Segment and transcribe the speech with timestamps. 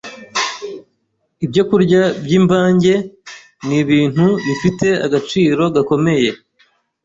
[1.45, 2.93] ibyokurya by’imvange
[3.67, 6.29] ni ibintu bifite agaciro gakomeye,